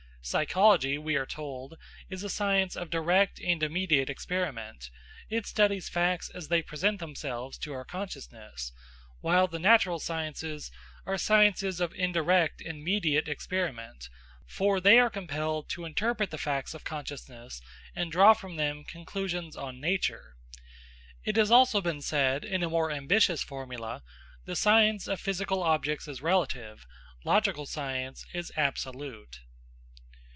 [0.23, 1.73] Psychology, we are told,
[2.07, 4.91] is a science of direct and immediate experiment;
[5.31, 8.71] it studies facts as they present themselves to our consciousness,
[9.21, 10.69] while the natural sciences
[11.07, 14.09] are sciences of indirect and mediate experiment,
[14.45, 17.59] for they are compelled to interpret the facts of consciousness
[17.95, 20.35] and draw from them conclusions on nature.
[21.25, 24.03] It has also been said, in a more ambitious formula,
[24.45, 26.85] "The science of physical objects is relative;
[27.23, 29.39] logical science is absolute."